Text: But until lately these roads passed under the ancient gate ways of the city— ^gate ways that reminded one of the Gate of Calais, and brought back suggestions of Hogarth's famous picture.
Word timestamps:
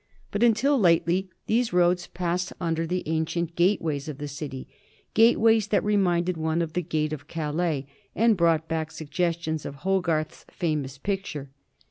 But 0.31 0.41
until 0.41 0.79
lately 0.79 1.29
these 1.45 1.71
roads 1.71 2.07
passed 2.07 2.53
under 2.59 2.87
the 2.87 3.07
ancient 3.07 3.55
gate 3.55 3.83
ways 3.83 4.07
of 4.09 4.17
the 4.17 4.27
city— 4.27 4.67
^gate 5.15 5.37
ways 5.37 5.67
that 5.67 5.83
reminded 5.83 6.37
one 6.37 6.63
of 6.63 6.73
the 6.73 6.81
Gate 6.81 7.13
of 7.13 7.27
Calais, 7.27 7.85
and 8.15 8.35
brought 8.35 8.67
back 8.67 8.89
suggestions 8.89 9.63
of 9.63 9.75
Hogarth's 9.85 10.43
famous 10.49 10.97
picture. 10.97 11.51